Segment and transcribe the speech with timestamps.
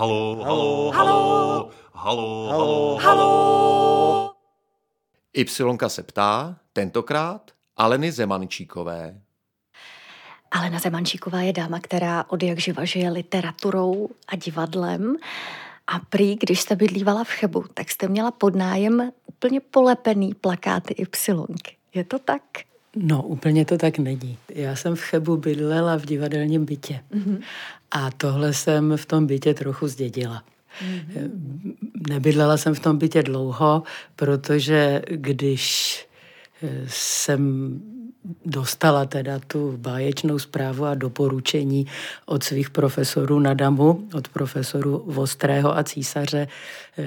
[0.00, 4.34] Halo, halo, halo, halo, halo, halo.
[5.32, 9.20] Ypsilonka se ptá, tentokrát Aleny Zemančíkové.
[10.50, 15.16] Alena Zemančíková je dáma, která od jak živa žije literaturou a divadlem.
[15.86, 20.94] A prý, když jste bydlívala v Chebu, tak jste měla pod nájem úplně polepený plakáty
[20.94, 21.76] Ypsilonky.
[21.94, 22.42] Je to tak?
[22.96, 24.38] No, úplně to tak není.
[24.48, 27.00] Já jsem v Chebu bydlela v divadelním bytě.
[27.14, 27.38] Mm-hmm.
[27.90, 30.44] A tohle jsem v tom bytě trochu zdědila.
[30.84, 31.30] Mm-hmm.
[32.08, 33.82] Nebydlela jsem v tom bytě dlouho,
[34.16, 35.96] protože když
[36.86, 37.80] jsem
[38.44, 41.86] dostala teda tu báječnou zprávu a doporučení
[42.26, 46.48] od svých profesorů na Damu, od profesoru Vostrého a císaře,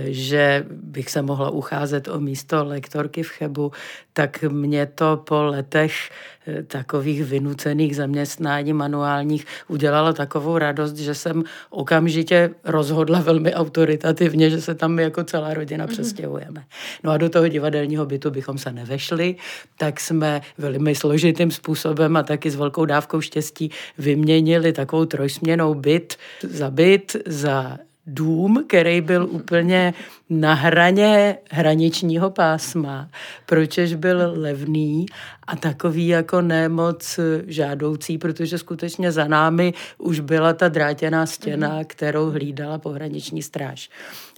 [0.06, 3.72] že bych se mohla ucházet o místo lektorky v Chebu,
[4.14, 5.94] tak mě to po letech
[6.48, 14.62] eh, takových vynucených zaměstnání manuálních udělalo takovou radost, že jsem okamžitě rozhodla velmi autoritativně, že
[14.62, 15.94] se tam jako celá rodina mhm.
[15.94, 16.64] přestěhujeme.
[17.04, 19.36] No a do toho divadelního bytu bychom se nevešli,
[19.78, 26.16] tak jsme velmi složitým způsobem a taky s velkou dávkou štěstí vyměnili takovou trojsměnou byt
[26.44, 29.94] za byt, za dům, který byl úplně
[30.40, 33.10] na hraně hraničního pásma,
[33.46, 35.06] pročež byl levný
[35.48, 41.86] a takový jako nemoc žádoucí, protože skutečně za námi už byla ta drátěná stěna, mhm.
[41.88, 43.90] kterou hlídala pohraniční stráž.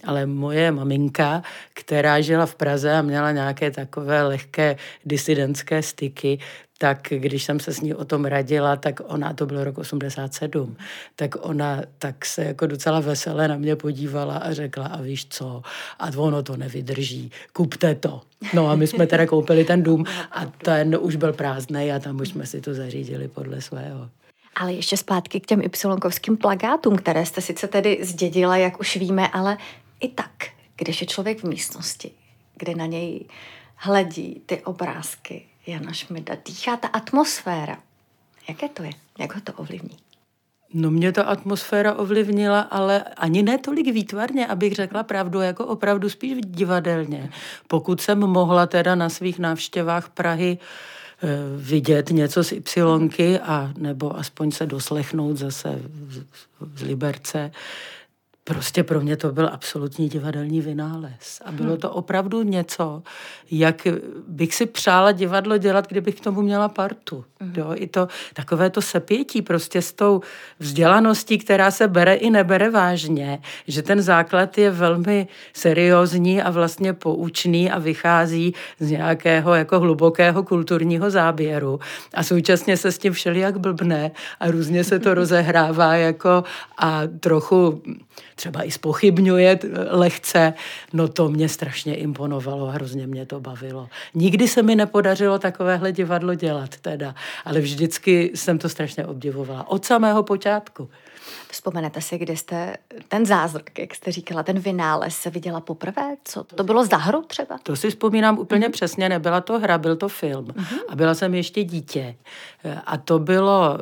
[0.04, 1.42] Ale moje maminka,
[1.74, 6.38] která žila v Praze a měla nějaké takové lehké disidentské styky,
[6.78, 10.76] tak když jsem se s ní o tom radila, tak ona, to bylo rok 87,
[11.16, 15.62] tak ona tak se jako docela veselé na mě podívala a řekla, a víš co,
[15.98, 18.22] a ono to nevydrží, kupte to.
[18.54, 22.20] No a my jsme teda koupili ten dům a ten už byl prázdný a tam
[22.20, 24.10] už jsme si to zařídili podle svého.
[24.56, 29.28] Ale ještě zpátky k těm ypsilonkovským plagátům, které jste sice tedy zdědila, jak už víme,
[29.28, 29.58] ale
[30.00, 30.30] i tak,
[30.76, 32.10] když je člověk v místnosti,
[32.56, 33.24] kde na něj
[33.74, 37.78] hledí ty obrázky, Jana Šmida, dýchá ta atmosféra.
[38.48, 38.90] Jaké to je?
[39.18, 39.96] Jak ho to ovlivní?
[40.74, 46.08] No mě ta atmosféra ovlivnila, ale ani ne tolik výtvarně, abych řekla pravdu, jako opravdu
[46.08, 47.30] spíš divadelně.
[47.68, 54.18] Pokud jsem mohla teda na svých návštěvách Prahy eh, vidět něco z Ypsilonky a nebo
[54.18, 55.82] aspoň se doslechnout zase
[56.74, 57.50] z Liberce,
[58.48, 61.42] Prostě pro mě to byl absolutní divadelní vynález.
[61.44, 63.02] A bylo to opravdu něco,
[63.50, 63.86] jak
[64.28, 67.24] bych si přála divadlo dělat, kdybych k tomu měla partu.
[67.40, 67.52] Mhm.
[67.56, 67.70] Jo?
[67.74, 70.20] I to takové to sepětí prostě s tou
[70.58, 76.92] vzdělaností, která se bere i nebere vážně, že ten základ je velmi seriózní a vlastně
[76.92, 81.80] poučný a vychází z nějakého jako hlubokého kulturního záběru.
[82.14, 86.44] A současně se s tím všelijak blbne a různě se to rozehrává jako
[86.78, 87.82] a trochu
[88.36, 89.58] třeba i spochybňuje
[89.90, 90.54] lehce,
[90.92, 93.88] no to mě strašně imponovalo, hrozně mě to bavilo.
[94.14, 97.14] Nikdy se mi nepodařilo takovéhle divadlo dělat teda,
[97.44, 99.68] ale vždycky jsem to strašně obdivovala.
[99.68, 100.88] Od samého počátku.
[101.50, 102.76] Vzpomenete si, kdy jste
[103.08, 106.16] ten zázrak, jak jste říkala, ten vynález se viděla poprvé?
[106.24, 107.58] Co to bylo za hru třeba?
[107.62, 108.72] To si vzpomínám úplně mm-hmm.
[108.72, 110.44] přesně, nebyla to hra, byl to film.
[110.44, 110.78] Mm-hmm.
[110.88, 112.16] A byla jsem ještě dítě.
[112.86, 113.78] A to bylo,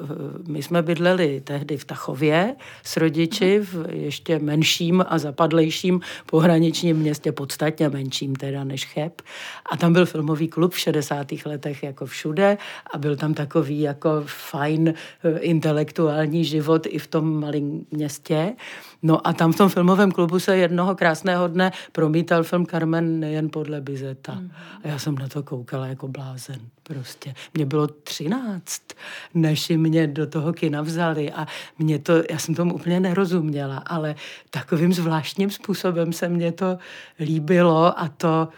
[0.46, 7.32] my jsme bydleli tehdy v Tachově s rodiči v ještě menším a zapadlejším pohraničním městě,
[7.32, 9.22] podstatně menším teda než Cheb.
[9.70, 11.26] A tam byl filmový klub v 60.
[11.46, 12.58] letech jako všude
[12.94, 18.54] a byl tam takový jako fajn eh, intelektuální život i v tom malém městě.
[19.02, 23.50] No a tam v tom filmovém klubu se jednoho krásného dne promítal film Carmen nejen
[23.50, 24.42] podle Bizeta.
[24.84, 27.34] A já jsem na to koukala jako blázen prostě.
[27.54, 28.82] Mně bylo třináct,
[29.34, 31.46] než mě do toho kina vzali a
[31.78, 34.14] mě to, já jsem tomu úplně nerozuměla, ale
[34.50, 36.78] takovým zvláštním způsobem se mně to
[37.20, 38.48] líbilo a to,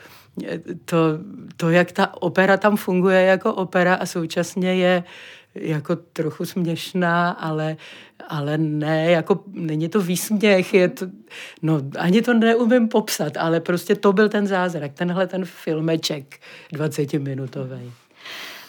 [0.85, 0.97] to,
[1.57, 5.05] to, jak ta opera tam funguje jako opera a současně je
[5.61, 7.77] jako trochu směšná, ale,
[8.29, 11.07] ale ne, jako není to výsměch, je to,
[11.63, 16.41] no ani to neumím popsat, ale prostě to byl ten zázrak, tenhle ten filmeček
[16.73, 17.93] 20-minutový.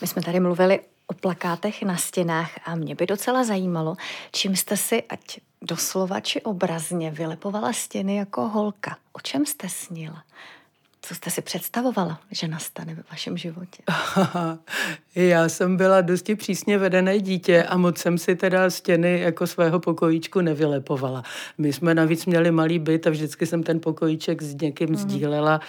[0.02, 3.96] My jsme tady mluvili o plakátech na stěnách a mě by docela zajímalo,
[4.32, 8.98] čím jste si, ať doslova či obrazně, vylepovala stěny jako holka.
[9.14, 10.24] O čem jste snila?
[11.02, 13.84] Co jste si představovala, že nastane ve vašem životě?
[15.16, 19.80] Já jsem byla dosti přísně vedené dítě a moc jsem si teda stěny jako svého
[19.80, 21.24] pokojíčku nevylepovala.
[21.58, 24.98] My jsme navíc měli malý byt a vždycky jsem ten pokojíček s někým mm-hmm.
[24.98, 25.62] sdílela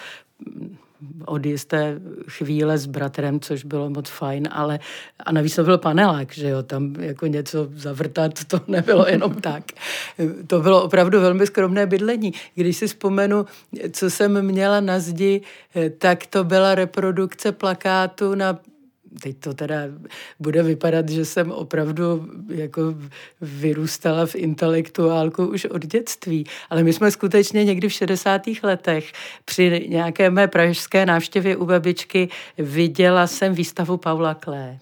[1.25, 4.79] od jisté chvíle s bratrem, což bylo moc fajn, ale
[5.25, 9.63] a navíc to byl panelák, že jo, tam jako něco zavrtat, to nebylo jenom tak.
[10.47, 12.33] to bylo opravdu velmi skromné bydlení.
[12.55, 13.45] Když si vzpomenu,
[13.91, 15.41] co jsem měla na zdi,
[15.97, 18.59] tak to byla reprodukce plakátu na
[19.21, 19.75] teď to teda
[20.39, 22.81] bude vypadat, že jsem opravdu jako
[23.41, 28.41] vyrůstala v intelektuálku už od dětství, ale my jsme skutečně někdy v 60.
[28.63, 29.11] letech
[29.45, 34.79] při nějaké mé pražské návštěvě u babičky viděla jsem výstavu Paula Klé.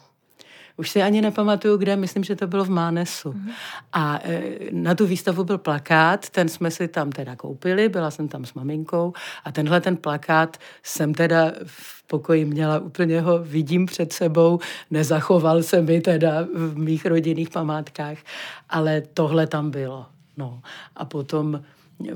[0.77, 3.33] Už si ani nepamatuju, kde, myslím, že to bylo v Mánesu.
[3.33, 3.49] Mm.
[3.93, 4.41] A e,
[4.71, 8.53] na tu výstavu byl plakát, ten jsme si tam teda koupili, byla jsem tam s
[8.53, 9.13] maminkou
[9.43, 14.59] a tenhle ten plakát jsem teda v pokoji měla, úplně ho vidím před sebou,
[14.91, 18.17] nezachoval se mi teda v mých rodinných památkách,
[18.69, 20.05] ale tohle tam bylo.
[20.37, 20.61] No.
[20.95, 21.61] A potom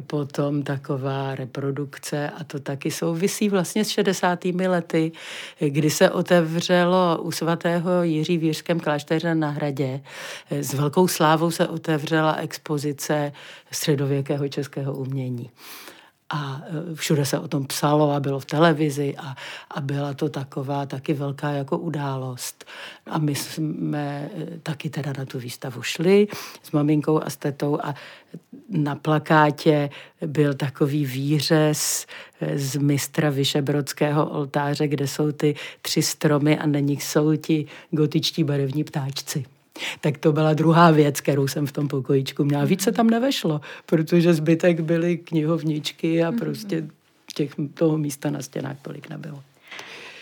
[0.07, 4.45] potom taková reprodukce a to taky souvisí vlastně s 60.
[4.45, 5.11] lety,
[5.59, 10.01] kdy se otevřelo u svatého Jiří v Jiřském klášteře na hradě.
[10.49, 13.31] S velkou slávou se otevřela expozice
[13.71, 15.49] středověkého českého umění
[16.31, 16.61] a
[16.91, 19.35] e, všude se o tom psalo a bylo v televizi a,
[19.71, 22.65] a byla to taková taky velká jako událost.
[23.05, 26.27] A my jsme e, taky teda na tu výstavu šli
[26.63, 27.95] s maminkou a s tetou a
[28.69, 29.89] na plakátě
[30.25, 32.05] byl takový výřez
[32.41, 37.65] e, z mistra Vyšebrodského oltáře, kde jsou ty tři stromy a na nich jsou ti
[37.91, 39.45] gotičtí barevní ptáčci.
[40.01, 42.65] Tak to byla druhá věc, kterou jsem v tom pokojíčku měla.
[42.65, 46.87] Víc se tam nevešlo, protože zbytek byly knihovničky a prostě
[47.35, 49.43] těch, toho místa na stěnách tolik nebylo.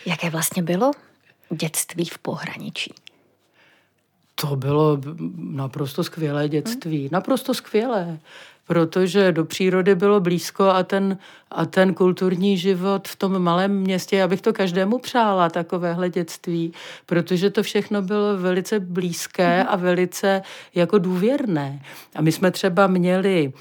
[0.05, 0.91] Jaké vlastně bylo
[1.49, 2.93] dětství v pohraničí?
[4.41, 5.01] To bylo
[5.37, 7.09] naprosto skvělé dětství.
[7.11, 8.19] Naprosto skvělé
[8.69, 11.17] protože do přírody bylo blízko a ten,
[11.51, 16.73] a ten kulturní život v tom malém městě, já bych to každému přála, takovéhle dětství,
[17.05, 20.41] protože to všechno bylo velice blízké a velice
[20.75, 21.81] jako důvěrné.
[22.15, 23.53] A my jsme třeba měli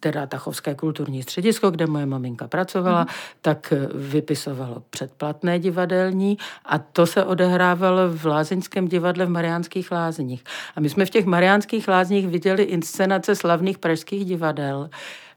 [0.00, 3.06] teda Tachovské kulturní středisko, kde moje maminka pracovala, mm.
[3.42, 10.44] tak vypisovalo předplatné divadelní a to se odehrávalo v Lázeňském divadle v Mariánských lázních.
[10.76, 14.90] A my jsme v těch Mariánských lázních viděli inscenace slavných pražských divadel,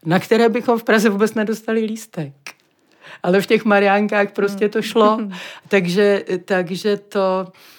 [0.04, 2.34] na které bychom v Praze vůbec nedostali lístek
[3.22, 5.18] ale v těch Mariánkách prostě to šlo.
[5.18, 5.32] Mm.
[5.68, 7.75] Takže, takže to Eh,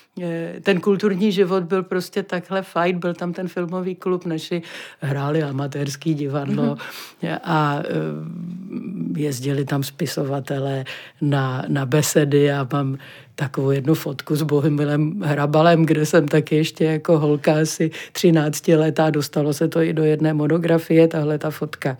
[0.62, 4.62] ten kulturní život byl prostě takhle fajn, byl tam ten filmový klub, naši
[5.00, 7.40] hráli amatérský divadlo mm-hmm.
[7.44, 10.86] a eh, jezdili tam spisovatelé
[11.22, 12.98] na, na besedy a mám
[13.36, 19.10] takovou jednu fotku s Bohumilem Hrabalem, kde jsem taky ještě jako holka asi 13 letá,
[19.10, 21.98] dostalo se to i do jedné monografie, tahle ta fotka.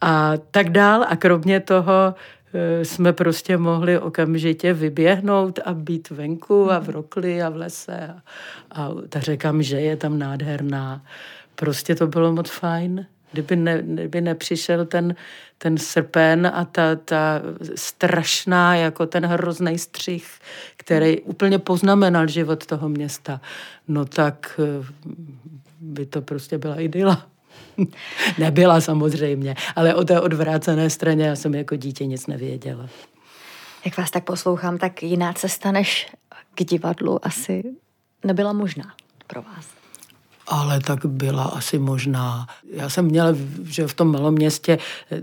[0.00, 2.43] A tak dál a kromě toho Eh,
[2.82, 8.08] jsme prostě mohli okamžitě vyběhnout a být venku a v rokli a v lese.
[8.08, 8.22] A,
[8.70, 11.02] a ta řeka že je tam nádherná.
[11.54, 13.06] Prostě to bylo moc fajn.
[13.32, 15.14] Kdyby, ne, kdyby nepřišel ten,
[15.58, 17.42] ten srpen a ta, ta
[17.74, 20.26] strašná, jako ten hrozný střih,
[20.76, 23.40] který úplně poznamenal život toho města,
[23.88, 24.86] no tak eh,
[25.80, 27.26] by to prostě byla idyla.
[28.38, 32.88] Nebyla samozřejmě, ale o té odvrácené straně já jsem jako dítě nic nevěděla.
[33.84, 36.10] Jak vás tak poslouchám, tak jiná cesta než
[36.54, 37.62] k divadlu asi
[38.24, 38.94] nebyla možná
[39.26, 39.83] pro vás.
[40.46, 42.46] Ale tak byla asi možná.
[42.72, 43.28] Já jsem měla,
[43.64, 44.78] že v tom malom městě,
[45.12, 45.20] eh,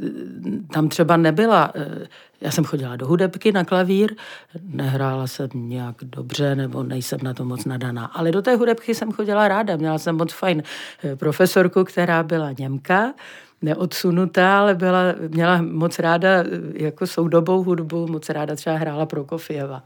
[0.74, 2.08] tam třeba nebyla eh,
[2.42, 4.16] já jsem chodila do hudebky na klavír,
[4.64, 9.12] nehrála jsem nějak dobře, nebo nejsem na to moc nadaná, ale do té hudebky jsem
[9.12, 10.64] chodila ráda, měla jsem moc fajn
[11.04, 13.14] eh, profesorku, která byla Němka,
[13.62, 16.30] neodsunutá, ale byla, měla moc ráda
[16.74, 19.84] jako soudobou hudbu, moc ráda třeba hrála Prokofěva.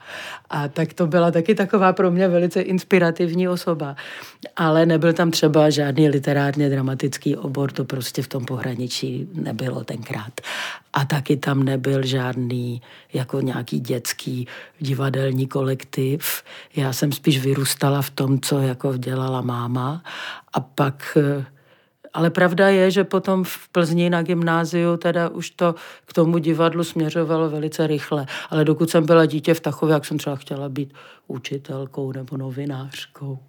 [0.49, 3.95] A tak to byla taky taková pro mě velice inspirativní osoba.
[4.55, 10.41] Ale nebyl tam třeba žádný literárně dramatický obor, to prostě v tom pohraničí nebylo tenkrát.
[10.93, 12.81] A taky tam nebyl žádný
[13.13, 14.47] jako nějaký dětský
[14.79, 16.43] divadelní kolektiv.
[16.75, 20.03] Já jsem spíš vyrůstala v tom, co jako dělala máma.
[20.53, 21.17] A pak
[22.15, 26.83] ale pravda je, že potom v Plzni na gymnáziu teda už to k tomu divadlu
[26.83, 28.25] směřovalo velice rychle.
[28.49, 30.93] Ale dokud jsem byla dítě v Tachově, jak jsem třeba chtěla být
[31.27, 33.39] učitelkou nebo novinářkou.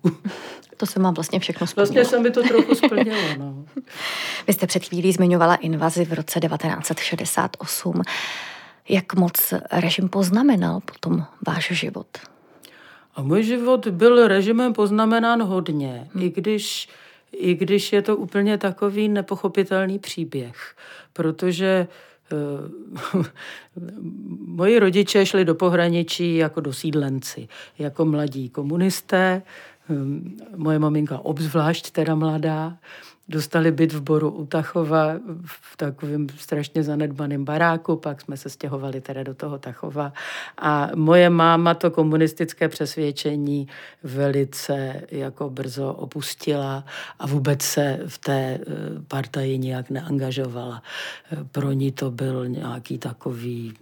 [0.76, 1.94] To se mám vlastně všechno splnilo.
[1.94, 3.64] Vlastně se mi to trochu splnilo, no.
[4.46, 8.02] Vy jste před chvílí zmiňovala invazi v roce 1968.
[8.88, 12.06] Jak moc režim poznamenal potom váš život?
[13.14, 16.23] A můj život byl režimem poznamenán hodně, hmm.
[16.23, 16.88] i když
[17.36, 20.76] i když je to úplně takový nepochopitelný příběh,
[21.12, 21.88] protože
[23.12, 23.22] uh,
[24.46, 29.42] moji rodiče šli do pohraničí jako dosídlenci, jako mladí komunisté,
[29.88, 32.76] um, moje maminka obzvlášť teda mladá,
[33.28, 35.14] dostali byt v Boru u Tachova
[35.45, 40.12] v takovém strašně zanedbaném baráku, pak jsme se stěhovali teda do toho Tachova
[40.59, 43.68] a moje máma to komunistické přesvědčení
[44.02, 46.85] velice jako brzo opustila
[47.18, 48.61] a vůbec se v té eh,
[49.09, 50.83] partaji nijak neangažovala.
[51.33, 53.75] Eh, pro ní to byl nějaký takový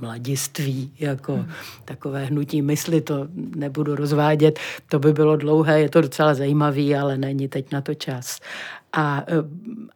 [0.00, 1.50] mladiství, jako hmm.
[1.84, 4.58] takové hnutí mysli, to nebudu rozvádět,
[4.88, 8.40] to by bylo dlouhé, je to docela zajímavý, ale není teď na to čas.
[8.92, 9.34] A, e,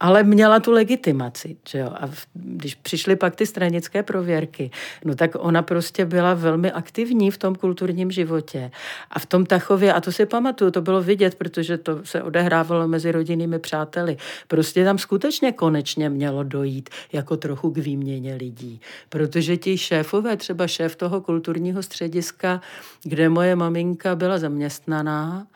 [0.00, 1.56] ale měla tu legitimaci.
[1.68, 1.90] Že jo?
[1.94, 4.70] A v, když přišly pak ty stranické prověrky,
[5.04, 8.70] no tak ona prostě byla velmi aktivní v tom kulturním životě.
[9.10, 12.88] A v tom Tachově, a to si pamatuju, to bylo vidět, protože to se odehrávalo
[12.88, 14.16] mezi rodinnými přáteli.
[14.48, 18.80] Prostě tam skutečně konečně mělo dojít jako trochu k výměně lidí.
[19.08, 22.60] Protože ti šéfové, třeba šéf toho kulturního střediska,
[23.02, 25.46] kde moje maminka byla zaměstnaná,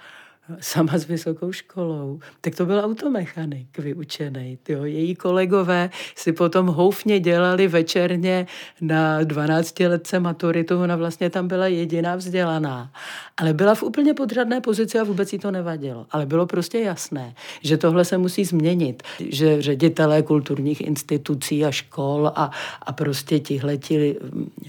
[0.61, 4.59] sama s vysokou školou, tak to byl automechanik vyučený.
[4.68, 4.85] Jo.
[4.85, 8.47] Její kolegové si potom houfně dělali večerně
[8.80, 12.92] na 12 letce maturitu, ona vlastně tam byla jediná vzdělaná.
[13.37, 16.06] Ale byla v úplně podřadné pozici a vůbec jí to nevadilo.
[16.11, 22.32] Ale bylo prostě jasné, že tohle se musí změnit, že ředitelé kulturních institucí a škol
[22.35, 22.50] a,
[22.82, 24.16] a prostě tihleti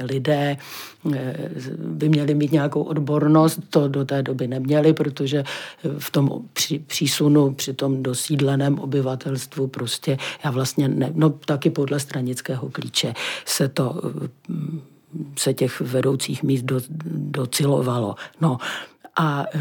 [0.04, 0.58] lidé
[1.14, 1.36] eh,
[1.78, 5.44] by měli mít nějakou odbornost, to do té doby neměli, protože
[6.00, 12.00] v tom při, přísunu, při tom dosídleném obyvatelstvu prostě, já vlastně ne, no taky podle
[12.00, 13.14] stranického klíče
[13.46, 14.02] se to
[15.38, 16.82] se těch vedoucích míst do,
[17.14, 18.16] docilovalo.
[18.42, 18.58] No,
[19.16, 19.60] a eh,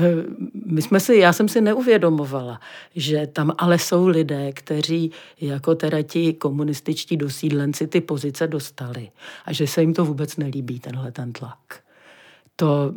[0.66, 2.60] my jsme si, já jsem si neuvědomovala,
[2.96, 9.10] že tam ale jsou lidé, kteří jako teda ti komunističtí dosídlenci ty pozice dostali
[9.44, 11.58] a že se jim to vůbec nelíbí, tenhle ten tlak
[12.60, 12.92] to,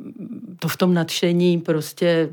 [0.59, 2.29] to v tom nadšení prostě,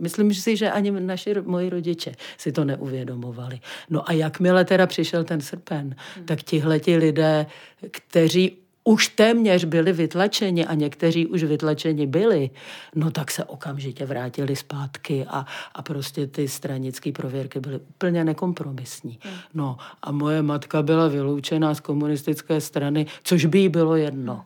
[0.00, 3.60] myslím si, že ani naši, moji rodiče si to neuvědomovali.
[3.90, 6.26] No a jakmile teda přišel ten srpen, hmm.
[6.26, 7.46] tak tihleti lidé,
[7.90, 12.50] kteří už téměř byli vytlačeni a někteří už vytlačeni byli,
[12.94, 19.18] no tak se okamžitě vrátili zpátky a, a prostě ty stranické prověrky byly úplně nekompromisní.
[19.22, 19.34] Hmm.
[19.54, 24.44] No a moje matka byla vyloučená z komunistické strany, což by jí bylo jedno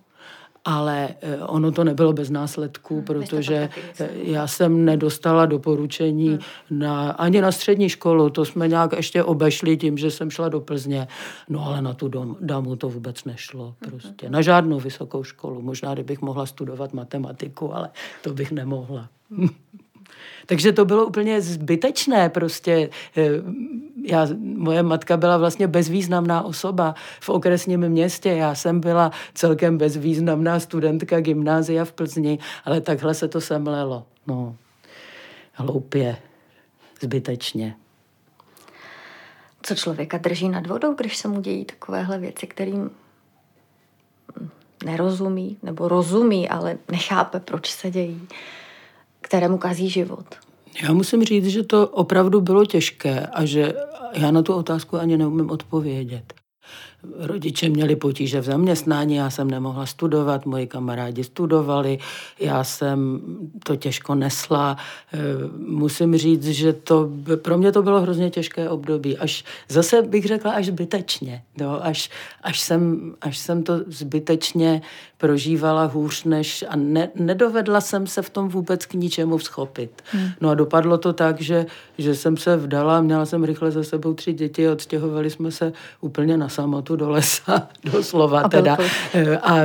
[0.64, 3.68] ale eh, ono to nebylo bez následků, hmm, protože
[4.00, 6.38] eh, já jsem nedostala doporučení hmm.
[6.70, 10.60] na, ani na střední školu, to jsme nějak ještě obešli tím, že jsem šla do
[10.60, 11.08] Plzně,
[11.48, 15.62] no ale na tu dom, damu to vůbec nešlo hmm, prostě, na žádnou vysokou školu,
[15.62, 17.90] možná kdybych mohla studovat matematiku, ale
[18.22, 19.08] to bych nemohla.
[20.46, 22.90] Takže to bylo úplně zbytečné prostě.
[23.16, 23.30] Eh,
[24.04, 28.28] já, moje matka byla vlastně bezvýznamná osoba v okresním městě.
[28.28, 34.06] Já jsem byla celkem bezvýznamná studentka gymnázia v Plzni, ale takhle se to semlelo.
[34.26, 34.56] No,
[35.52, 36.16] hloupě,
[37.00, 37.76] zbytečně.
[39.62, 42.90] Co člověka drží nad vodou, když se mu dějí takovéhle věci, kterým
[44.84, 48.28] nerozumí, nebo rozumí, ale nechápe, proč se dějí
[49.22, 50.24] kterému kazí život?
[50.82, 53.74] Já musím říct, že to opravdu bylo těžké a že
[54.14, 56.34] já na tu otázku ani neumím odpovědět.
[57.18, 61.98] Rodiče měli potíže v zaměstnání, já jsem nemohla studovat, moji kamarádi studovali,
[62.40, 63.20] já jsem
[63.64, 64.76] to těžko nesla.
[65.12, 65.18] Eh,
[65.58, 69.18] musím říct, že to, pro mě to bylo hrozně těžké období.
[69.18, 71.42] Až zase bych řekla až zbytečně.
[71.60, 71.78] Jo?
[71.82, 72.10] Až,
[72.42, 74.82] až, jsem, až jsem to zbytečně
[75.18, 80.02] prožívala hůř než a ne, nedovedla jsem se v tom vůbec k ničemu vzchopit.
[80.04, 80.28] Hmm.
[80.40, 81.66] No a dopadlo to tak, že,
[81.98, 86.36] že jsem se vdala, měla jsem rychle za sebou tři děti, odstěhovali jsme se úplně
[86.36, 88.78] na samotu do lesa, doslova a teda.
[89.14, 89.56] Eh, a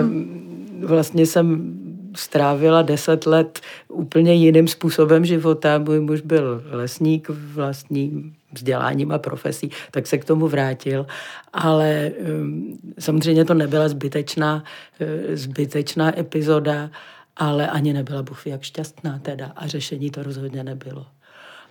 [0.85, 1.73] vlastně jsem
[2.15, 5.77] strávila deset let úplně jiným způsobem života.
[5.77, 11.05] Můj muž byl lesník vlastním vzděláním a profesí, tak se k tomu vrátil.
[11.53, 14.63] Ale um, samozřejmě to nebyla zbytečná,
[15.01, 16.89] uh, zbytečná epizoda,
[17.37, 21.05] ale ani nebyla Bůh jak šťastná teda a řešení to rozhodně nebylo.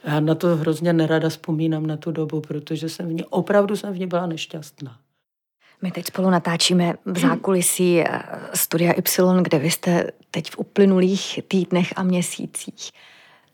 [0.05, 3.93] Já na to hrozně nerada vzpomínám na tu dobu, protože jsem v ní, opravdu jsem
[3.93, 4.97] v ní byla nešťastná.
[5.83, 8.23] My teď spolu natáčíme v zákulisí eh,
[8.55, 12.91] Studia Y, kde vy jste teď v uplynulých týdnech a měsících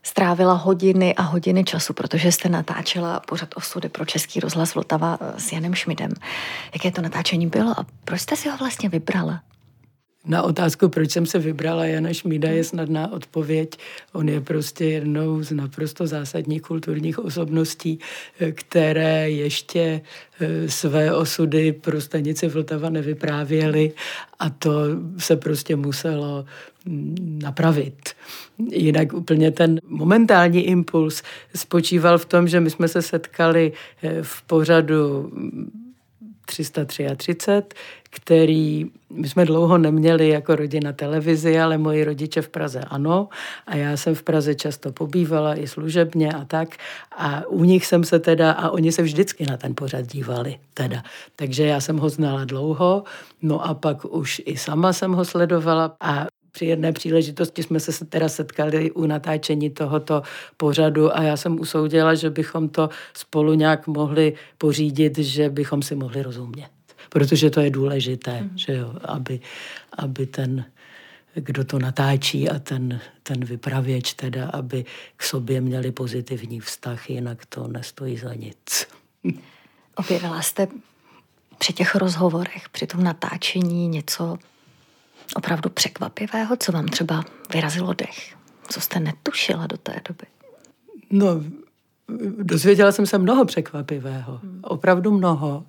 [0.02, 5.40] strávila hodiny a hodiny času, protože jste natáčela pořad osudy pro Český rozhlas Vltava eh,
[5.40, 6.10] s Janem Šmidem.
[6.74, 9.40] Jaké to natáčení bylo a proč jste si ho vlastně vybrala?
[10.26, 13.78] Na otázku, proč jsem se vybrala Jana Šmída, je snadná odpověď.
[14.12, 17.98] On je prostě jednou z naprosto zásadních kulturních osobností,
[18.52, 20.00] které ještě
[20.40, 23.92] eh, své osudy pro stanici Vltava nevyprávěly
[24.38, 24.70] a to
[25.18, 26.44] se prostě muselo
[26.84, 28.10] mm, napravit.
[28.70, 31.22] Jinak úplně ten momentální impuls
[31.54, 35.32] spočíval v tom, že my jsme se setkali eh, v pořadu
[36.46, 37.62] 333,
[38.10, 43.28] který my jsme dlouho neměli jako rodina televizi, ale moji rodiče v Praze ano.
[43.66, 46.68] A já jsem v Praze často pobývala i služebně a tak.
[47.16, 51.02] A u nich jsem se teda, a oni se vždycky na ten pořad dívali teda.
[51.36, 53.04] Takže já jsem ho znala dlouho,
[53.42, 58.04] no a pak už i sama jsem ho sledovala a při jedné příležitosti jsme se
[58.04, 60.22] teda setkali u natáčení tohoto
[60.56, 65.94] pořadu a já jsem usoudila, že bychom to spolu nějak mohli pořídit, že bychom si
[65.94, 66.70] mohli rozumět.
[67.08, 68.58] Protože to je důležité, mm.
[68.58, 69.40] že jo, aby,
[69.98, 70.64] aby ten,
[71.34, 74.84] kdo to natáčí a ten, ten vypravěč teda, aby
[75.16, 78.86] k sobě měli pozitivní vztah, jinak to nestojí za nic.
[79.96, 80.68] Objevila jste
[81.58, 84.38] při těch rozhovorech, při tom natáčení něco
[85.36, 88.34] opravdu překvapivého, co vám třeba vyrazilo dech?
[88.68, 90.26] Co jste netušila do té doby?
[91.10, 91.42] No,
[92.42, 94.40] dozvěděla jsem se mnoho překvapivého.
[94.42, 94.60] Hmm.
[94.62, 95.64] Opravdu mnoho.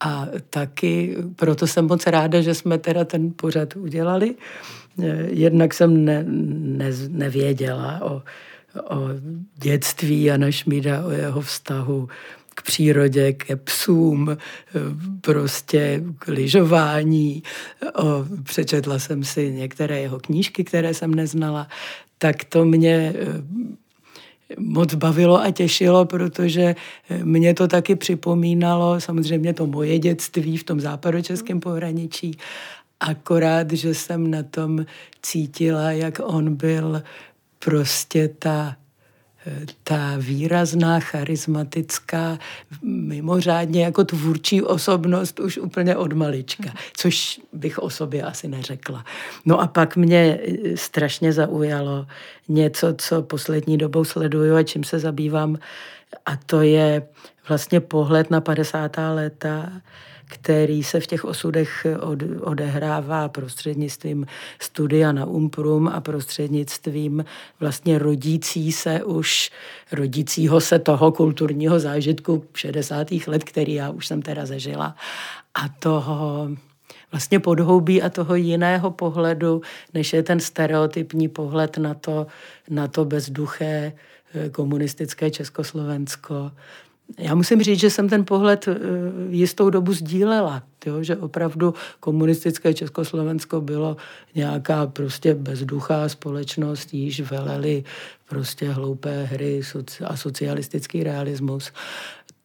[0.00, 4.34] A taky proto jsem moc ráda, že jsme teda ten pořad udělali.
[5.28, 8.22] Jednak jsem ne, ne, nevěděla o,
[8.96, 9.08] o
[9.56, 12.08] dětství Jana Šmída, o jeho vztahu
[12.54, 14.36] k přírodě, ke psům,
[15.20, 17.42] prostě k lyžování.
[18.42, 21.68] Přečetla jsem si některé jeho knížky, které jsem neznala,
[22.18, 23.42] tak to mě eh,
[24.58, 26.74] moc bavilo a těšilo, protože
[27.10, 32.38] eh, mě to taky připomínalo, samozřejmě to moje dětství v tom západočeském pohraničí,
[33.00, 34.86] akorát, že jsem na tom
[35.22, 37.02] cítila, jak on byl
[37.58, 38.76] prostě ta
[39.84, 42.38] ta výrazná, charismatická,
[42.82, 49.04] mimořádně jako tvůrčí osobnost už úplně od malička, což bych o sobě asi neřekla.
[49.44, 52.06] No a pak mě eh, strašně zaujalo
[52.48, 55.58] něco, co poslední dobou sleduju a čím se zabývám,
[56.26, 57.02] a to je
[57.48, 58.96] vlastně pohled na 50.
[59.14, 59.72] léta
[60.26, 64.26] který se v těch osudech od, odehrává prostřednictvím
[64.60, 67.24] studia na Umprum a prostřednictvím
[67.60, 69.50] vlastně rodící se už,
[69.92, 73.06] rodícího se toho kulturního zážitku 60.
[73.26, 74.96] let, který já už jsem teda zažila
[75.54, 76.48] a toho
[77.12, 79.62] vlastně podhoubí a toho jiného pohledu,
[79.94, 82.26] než je ten stereotypní pohled na to,
[82.70, 83.92] na to bezduché
[84.34, 86.50] eh, komunistické Československo,
[87.18, 88.76] já musím říct, že jsem ten pohled eh,
[89.28, 93.96] jistou dobu sdílela, jo, že opravdu komunistické Československo bylo
[94.34, 97.84] nějaká prostě bezduchá společnost, již veleli
[98.28, 99.60] prostě hloupé hry
[100.04, 101.72] a socialistický realismus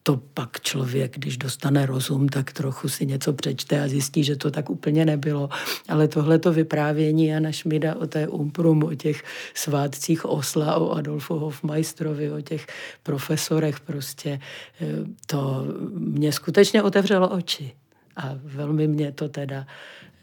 [0.03, 4.51] to pak člověk, když dostane rozum, tak trochu si něco přečte a zjistí, že to
[4.51, 5.49] tak úplně nebylo.
[5.89, 11.39] Ale tohle to vyprávění Jana Šmida o té Umprum, o těch svátcích Osla, o Adolfu
[11.39, 12.67] Hofmeisterovi, o těch
[13.03, 14.39] profesorech prostě,
[14.81, 14.85] eh,
[15.25, 17.71] to mě skutečně otevřelo oči.
[18.15, 19.67] A velmi mě to teda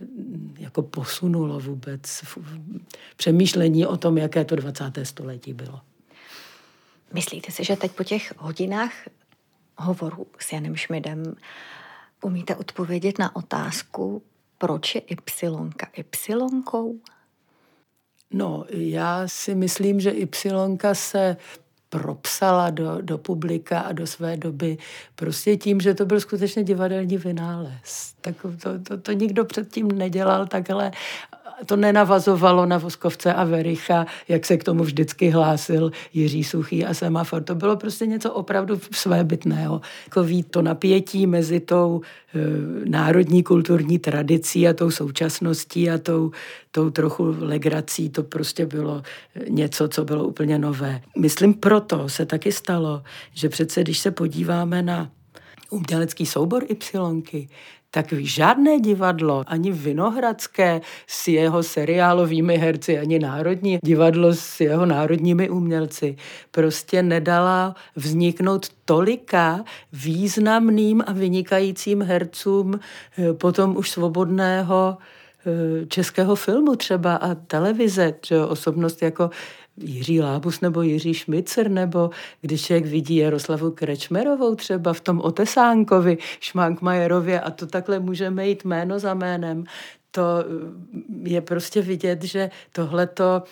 [0.00, 2.38] mm, jako posunulo vůbec v
[3.16, 4.84] přemýšlení o tom, jaké to 20.
[5.02, 5.80] století bylo.
[7.14, 8.92] Myslíte si, že teď po těch hodinách
[9.78, 11.34] hovoru s Janem Šmidem
[12.22, 14.22] umíte odpovědět na otázku,
[14.58, 15.20] proč je Y
[15.96, 17.00] Y?
[18.30, 21.36] No, já si myslím, že Y se
[21.88, 24.78] propsala do, do publika a do své doby
[25.14, 28.14] prostě tím, že to byl skutečně divadelní vynález.
[28.20, 30.90] Tak to, to, to nikdo předtím nedělal takhle
[31.66, 36.94] to nenavazovalo na Voskovce a Vericha, jak se k tomu vždycky hlásil Jiří Suchý a
[36.94, 37.42] Semafor.
[37.42, 39.80] To bylo prostě něco opravdu svébytného.
[40.04, 42.00] Takový to napětí mezi tou
[42.34, 42.38] e,
[42.90, 46.30] národní kulturní tradicí a tou současností a tou,
[46.70, 49.02] tou trochu legrací, to prostě bylo
[49.48, 51.00] něco, co bylo úplně nové.
[51.18, 53.02] Myslím, proto se taky stalo,
[53.34, 55.10] že přece, když se podíváme na
[55.70, 57.48] umělecký soubor Ypsilonky,
[57.96, 65.50] tak žádné divadlo, ani Vinohradské s jeho seriálovými herci, ani Národní divadlo s jeho národními
[65.50, 66.16] umělci.
[66.50, 72.80] Prostě nedala vzniknout tolika významným a vynikajícím hercům
[73.18, 74.98] eh, potom už svobodného
[75.88, 79.30] českého filmu třeba a televize, že osobnost jako
[79.76, 86.18] Jiří Lábus nebo Jiří Šmicer, nebo když člověk vidí Jaroslavu Krečmerovou třeba v tom Otesánkovi,
[86.40, 89.64] Šmánkmajerově a to takhle můžeme jít jméno za jménem,
[90.16, 90.44] to
[91.22, 93.42] je prostě vidět, že tohleto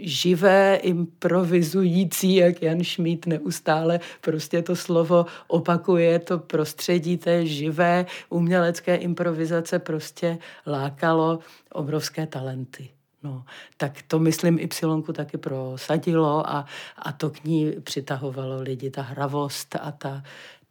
[0.00, 8.96] živé, improvizující, jak Jan Šmít neustále prostě to slovo opakuje, to prostředí té živé umělecké
[8.96, 11.38] improvizace prostě lákalo
[11.72, 12.88] obrovské talenty.
[13.22, 13.44] No,
[13.76, 16.64] tak to myslím Y taky prosadilo a,
[16.98, 20.22] a to k ní přitahovalo lidi, ta hravost a ta,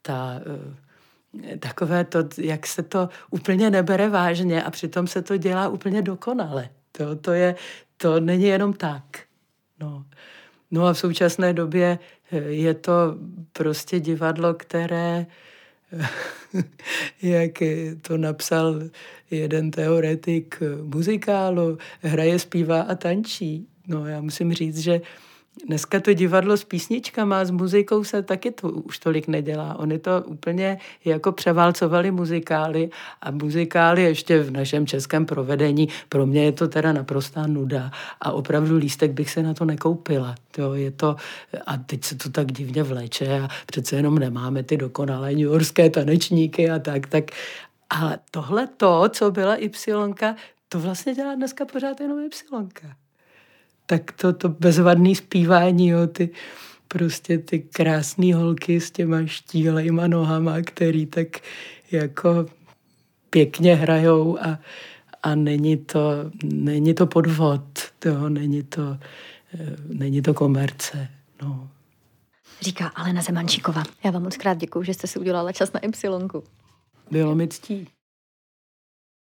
[0.02, 0.89] ta eh,
[1.60, 6.70] takové to, jak se to úplně nebere vážně a přitom se to dělá úplně dokonale.
[6.92, 7.56] To, to, je,
[7.98, 9.04] to není jenom tak.
[9.80, 10.06] No.
[10.72, 12.00] no a v současné době
[12.32, 13.16] eh, je to
[13.54, 15.26] prostě divadlo, které
[17.22, 17.52] jak
[18.02, 18.80] to napsal
[19.32, 23.68] jeden teoretik muzikálu, hraje, zpívá a tančí.
[23.88, 25.02] No já musím říct, že
[25.68, 29.80] Dneska to divadlo s písničkama, s muzikou se taky to už tolik nedělá.
[29.80, 32.90] Oni to úplně jako převálcovali muzikály
[33.22, 35.88] a muzikály ještě v našem českém provedení.
[36.10, 37.92] Pro mě je to teda naprostá nuda
[38.22, 40.36] a opravdu lístek bych se na to nekoupila.
[40.58, 41.16] Jo, je to,
[41.66, 46.70] a teď se to tak divně vleče a přece jenom nemáme ty dokonalé newyorské tanečníky
[46.70, 47.24] a tak, tak
[47.90, 50.36] ale tohle to, co byla Y,
[50.70, 53.09] to vlastně dělá dneska pořád jenom Y
[53.90, 56.30] tak to, to bezvadný zpívání, jo, ty
[56.88, 61.28] prostě ty krásné holky s těma štílejma nohama, který tak
[61.92, 62.46] jako
[63.30, 64.60] pěkně hrajou a,
[65.24, 66.02] a není to,
[66.44, 67.62] není to podvod,
[68.00, 68.98] to, není to,
[69.54, 71.08] eh, není to komerce.
[71.42, 71.70] No.
[72.62, 73.84] Říká Alena Zemančíková.
[74.04, 76.42] Já vám moc krát děkuju, že jste si udělala čas na Y.
[77.12, 77.88] Bylo mi ctí.